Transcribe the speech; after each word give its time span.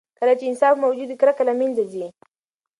کله 0.19 0.33
چې 0.39 0.45
انصاف 0.47 0.75
موجود 0.83 1.07
وي، 1.09 1.17
کرکه 1.21 1.43
له 1.49 1.53
منځه 1.59 1.83
ځي. 1.91 2.05